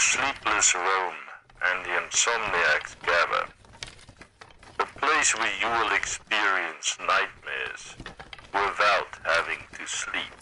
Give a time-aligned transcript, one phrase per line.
[0.00, 1.14] sleepless roam
[1.66, 3.46] and the insomniacs gather.
[4.78, 7.96] A place where you will experience nightmares
[8.54, 10.34] without having to sleep.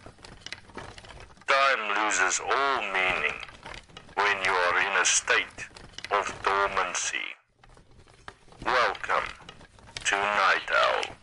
[1.48, 3.34] Time loses all meaning
[4.14, 5.66] when you are in a state
[6.12, 7.34] of dormancy.
[8.64, 9.28] Welcome
[10.04, 11.17] to Night Owl.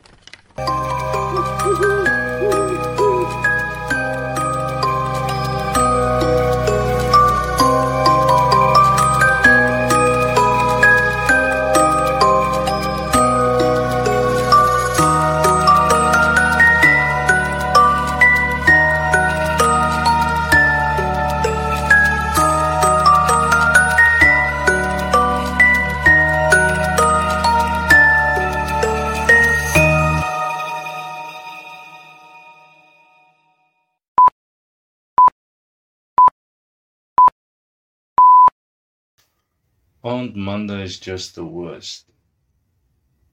[40.06, 42.11] Aunt Monday is just the worst.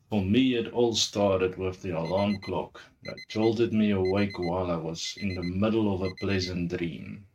[0.08, 4.76] For me, it all started with the alarm clock that jolted me awake while I
[4.76, 7.26] was in the middle of a pleasant dream.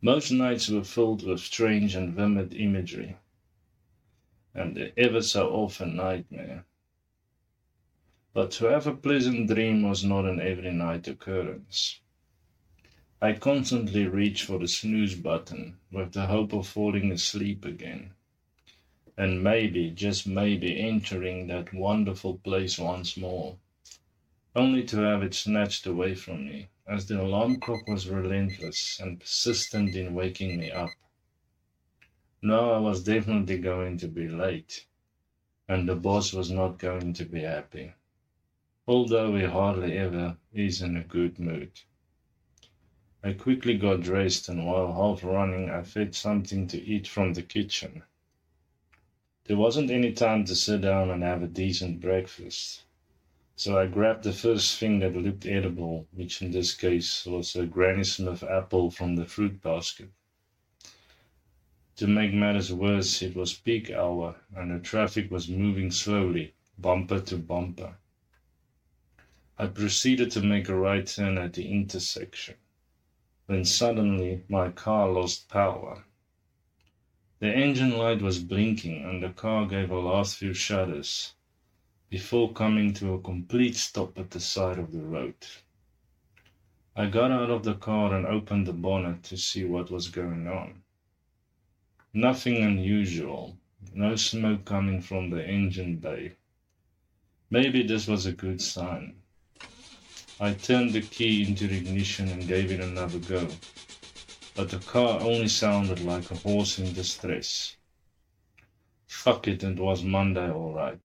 [0.00, 3.16] Most nights were filled with strange and vivid imagery,
[4.54, 6.66] and the ever so often nightmare.
[8.32, 11.98] But to have a pleasant dream was not an every night occurrence.
[13.22, 18.10] I constantly reached for the snooze button with the hope of falling asleep again,
[19.16, 23.56] and maybe, just maybe, entering that wonderful place once more,
[24.56, 29.20] only to have it snatched away from me, as the alarm clock was relentless and
[29.20, 30.90] persistent in waking me up.
[32.42, 34.86] Now I was definitely going to be late,
[35.68, 37.92] and the boss was not going to be happy,
[38.88, 41.70] although he hardly ever is in a good mood.
[43.26, 47.40] I quickly got dressed and while half running I fetched something to eat from the
[47.40, 48.02] kitchen.
[49.44, 52.82] There wasn't any time to sit down and have a decent breakfast,
[53.56, 57.64] so I grabbed the first thing that looked edible, which in this case was a
[57.64, 60.10] Granny Smith apple from the fruit basket.
[61.96, 67.20] To make matters worse, it was peak hour and the traffic was moving slowly, bumper
[67.20, 67.96] to bumper.
[69.58, 72.56] I proceeded to make a right turn at the intersection
[73.46, 76.04] when suddenly my car lost power.
[77.40, 81.34] The engine light was blinking and the car gave a last few shudders
[82.08, 85.34] before coming to a complete stop at the side of the road.
[86.96, 90.46] I got out of the car and opened the bonnet to see what was going
[90.46, 90.82] on.
[92.12, 93.58] Nothing unusual,
[93.92, 96.36] no smoke coming from the engine bay.
[97.50, 99.16] Maybe this was a good sign.
[100.40, 103.48] I turned the key into the ignition and gave it another go,
[104.56, 107.76] but the car only sounded like a horse in distress.
[109.06, 110.98] Fuck it, it was Monday alright.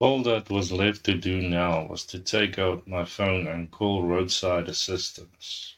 [0.00, 4.02] All that was left to do now was to take out my phone and call
[4.02, 5.76] roadside assistance.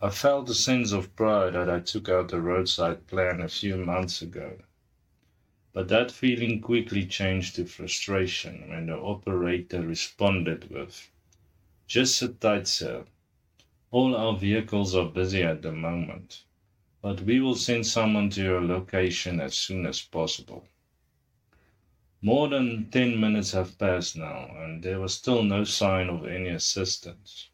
[0.00, 3.76] I felt a sense of pride that I took out the roadside plan a few
[3.78, 4.58] months ago.
[5.72, 11.10] But that feeling quickly changed to frustration when the operator responded with,
[11.86, 13.04] just sit tight, sir.
[13.90, 16.44] All our vehicles are busy at the moment,
[17.02, 20.66] but we will send someone to your location as soon as possible.
[22.22, 26.48] More than ten minutes have passed now, and there was still no sign of any
[26.50, 27.48] assistance.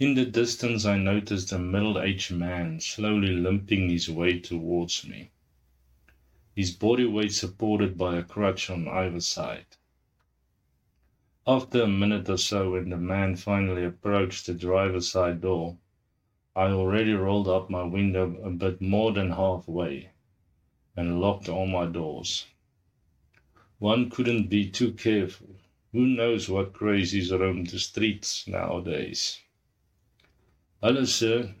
[0.00, 5.30] In the distance, I noticed a middle aged man slowly limping his way towards me,
[6.56, 9.76] his body weight supported by a crutch on either side.
[11.52, 15.78] After a minute or so, when the man finally approached the driver's side door,
[16.54, 20.10] I already rolled up my window a bit more than halfway
[20.94, 22.46] and locked all my doors.
[23.80, 25.56] One couldn't be too careful.
[25.90, 29.40] Who knows what crazies roam the streets nowadays?
[30.80, 31.56] Hello, sir.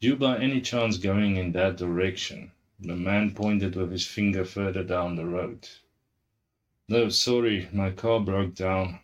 [0.00, 2.52] You by any chance going in that direction?
[2.78, 5.66] The man pointed with his finger further down the road.
[6.90, 9.00] No, sorry, my car broke down.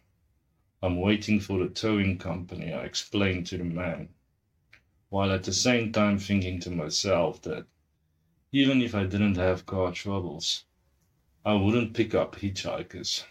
[0.82, 4.08] I'm waiting for the towing company, I explained to the man,
[5.10, 7.66] while at the same time thinking to myself that
[8.50, 10.64] even if I didn't have car troubles,
[11.44, 13.24] I wouldn't pick up hitchhikers.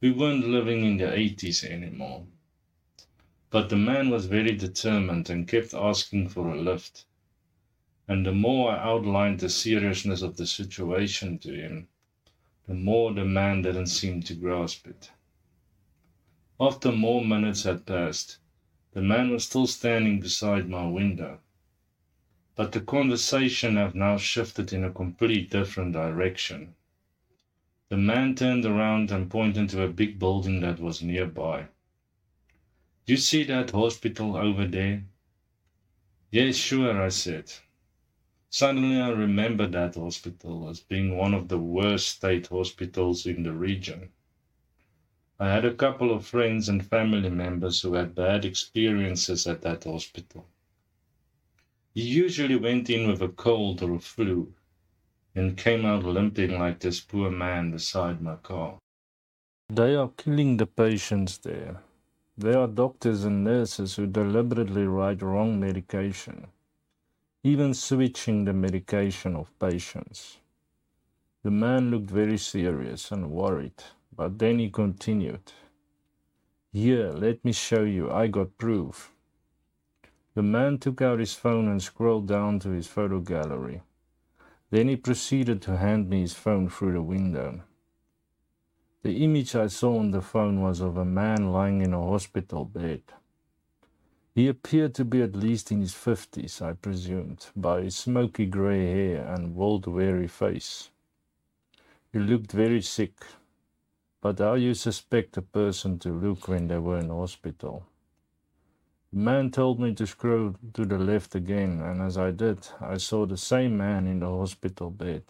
[0.00, 2.26] We weren't living in the 80s anymore.
[3.50, 7.04] But the man was very determined and kept asking for a lift.
[8.06, 11.88] And the more I outlined the seriousness of the situation to him,
[12.66, 15.10] the more the man didn't seem to grasp it.
[16.60, 18.38] After more minutes had passed,
[18.92, 21.38] the man was still standing beside my window.
[22.56, 26.74] But the conversation had now shifted in a complete different direction.
[27.90, 31.68] The man turned around and pointed to a big building that was nearby.
[33.06, 35.04] You see that hospital over there?
[36.32, 37.52] Yes, sure, I said.
[38.50, 43.52] Suddenly I remembered that hospital as being one of the worst state hospitals in the
[43.52, 44.10] region.
[45.40, 49.84] I had a couple of friends and family members who had bad experiences at that
[49.84, 50.46] hospital.
[51.94, 54.52] You usually went in with a cold or a flu
[55.36, 58.78] and came out limping like this poor man beside my car.
[59.68, 61.82] They are killing the patients there.
[62.36, 66.48] There are doctors and nurses who deliberately write wrong medication,
[67.44, 70.38] even switching the medication of patients.
[71.44, 73.84] The man looked very serious and worried,
[74.18, 75.52] but then he continued.
[76.72, 79.12] Here, let me show you, I got proof.
[80.34, 83.80] The man took out his phone and scrolled down to his photo gallery.
[84.70, 87.62] Then he proceeded to hand me his phone through the window.
[89.02, 92.64] The image I saw on the phone was of a man lying in a hospital
[92.64, 93.02] bed.
[94.34, 98.84] He appeared to be at least in his fifties, I presumed, by his smoky grey
[98.86, 100.90] hair and world-weary face.
[102.12, 103.14] He looked very sick,
[104.20, 107.86] but how you suspect a person to look when they were in hospital?
[109.12, 112.98] The man told me to scroll to the left again, and as I did, I
[112.98, 115.22] saw the same man in the hospital bed.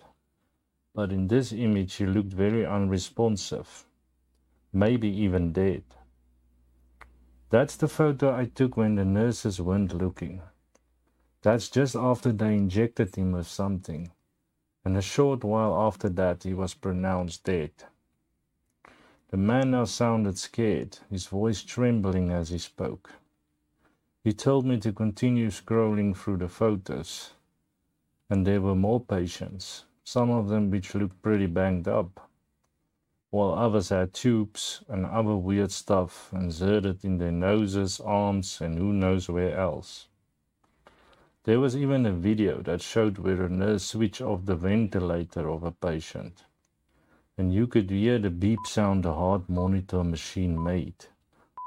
[0.94, 3.84] But in this image, he looked very unresponsive,
[4.72, 5.84] maybe even dead.
[7.50, 10.42] That's the photo I took when the nurses weren't looking.
[11.42, 14.10] That's just after they injected him with something,
[14.84, 17.70] and a short while after that, he was pronounced dead.
[19.30, 23.10] The man now sounded scared, his voice trembling as he spoke.
[24.24, 27.34] He told me to continue scrolling through the photos,
[28.30, 32.30] and there were more patients, some of them which looked pretty banged up,
[33.28, 38.94] while others had tubes and other weird stuff inserted in their noses, arms, and who
[38.94, 40.08] knows where else.
[41.44, 45.64] There was even a video that showed where a nurse switched off the ventilator of
[45.64, 46.44] a patient,
[47.38, 51.06] and you could hear the beep sound the heart monitor machine made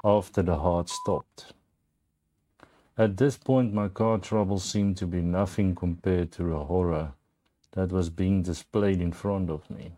[0.03, 1.53] after the heart stopped.
[2.97, 7.13] At this point, my car trouble seemed to be nothing compared to the horror
[7.71, 9.93] that was being displayed in front of me.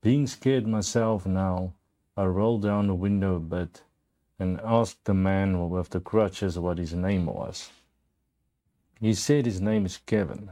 [0.00, 1.74] Being scared myself now,
[2.16, 3.82] I rolled down the window a bit
[4.40, 7.70] and asked the man with the crutches what his name was.
[9.00, 10.50] He said his name is Kevin,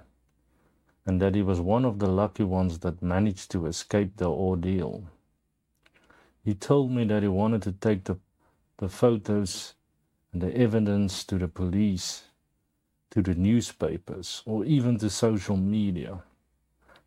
[1.07, 5.05] and that he was one of the lucky ones that managed to escape the ordeal.
[6.45, 8.19] He told me that he wanted to take the,
[8.79, 9.75] the photos
[10.33, 12.25] and the evidence to the police,
[13.11, 16.23] to the newspapers, or even to social media,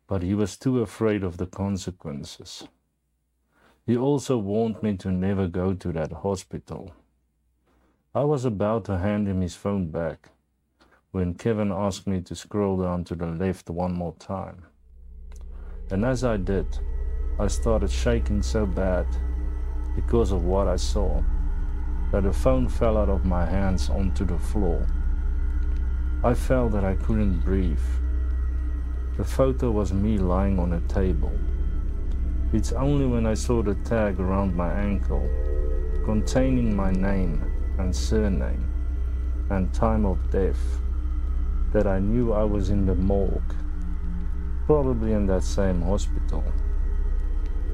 [0.06, 2.68] but he was too afraid of the consequences.
[3.86, 6.92] He also warned me to never go to that hospital.
[8.14, 10.30] I was about to hand him his phone back
[11.14, 14.64] when Kevin asked me to scroll down to the left one more time.
[15.92, 16.66] And as I did,
[17.38, 19.06] I started shaking so bad
[19.94, 21.22] because of what I saw
[22.10, 24.84] that the phone fell out of my hands onto the floor.
[26.24, 27.86] I felt that I couldn't breathe.
[29.16, 31.38] The photo was me lying on a table.
[32.52, 35.30] It's only when I saw the tag around my ankle,
[36.04, 37.40] containing my name
[37.78, 38.68] and surname
[39.50, 40.80] and time of death,
[41.74, 43.52] that I knew I was in the morgue,
[44.64, 46.44] probably in that same hospital.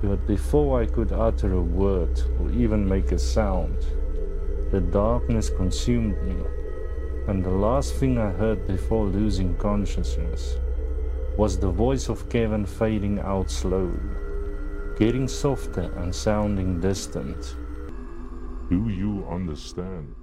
[0.02, 3.76] But before I could utter a word or even make a sound,
[4.70, 6.34] the darkness consumed me,
[7.28, 10.56] and the last thing I heard before losing consciousness
[11.36, 14.00] was the voice of Kevin fading out slowly,
[14.98, 17.54] getting softer and sounding distant.
[18.70, 20.14] Do you understand